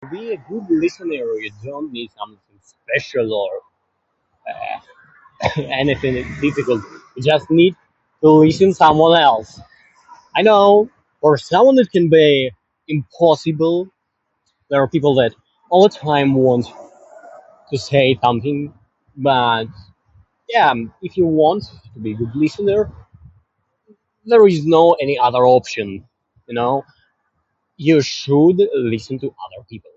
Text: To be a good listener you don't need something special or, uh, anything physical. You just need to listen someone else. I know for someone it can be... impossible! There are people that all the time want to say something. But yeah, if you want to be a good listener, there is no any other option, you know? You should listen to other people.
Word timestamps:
To 0.00 0.08
be 0.10 0.30
a 0.32 0.36
good 0.36 0.64
listener 0.70 1.12
you 1.42 1.50
don't 1.64 1.90
need 1.90 2.10
something 2.16 2.38
special 2.62 3.34
or, 3.34 3.50
uh, 5.44 5.50
anything 5.60 6.22
physical. 6.36 6.76
You 7.16 7.22
just 7.22 7.50
need 7.50 7.74
to 8.22 8.28
listen 8.30 8.72
someone 8.72 9.20
else. 9.20 9.60
I 10.36 10.42
know 10.42 10.88
for 11.20 11.36
someone 11.36 11.78
it 11.80 11.90
can 11.90 12.08
be... 12.08 12.52
impossible! 12.90 13.86
There 14.70 14.80
are 14.82 14.88
people 14.88 15.14
that 15.16 15.32
all 15.68 15.82
the 15.82 15.94
time 15.94 16.32
want 16.32 16.64
to 17.70 17.76
say 17.76 18.16
something. 18.24 18.72
But 19.16 19.66
yeah, 20.48 20.72
if 21.02 21.16
you 21.18 21.26
want 21.26 21.64
to 21.94 21.98
be 22.00 22.12
a 22.12 22.14
good 22.14 22.34
listener, 22.36 22.90
there 24.24 24.46
is 24.46 24.64
no 24.64 24.92
any 24.92 25.18
other 25.18 25.44
option, 25.44 26.04
you 26.46 26.54
know? 26.54 26.84
You 27.80 28.00
should 28.00 28.56
listen 28.74 29.18
to 29.20 29.26
other 29.28 29.62
people. 29.68 29.92